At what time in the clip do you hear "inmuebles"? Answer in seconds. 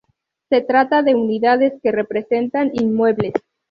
2.73-3.33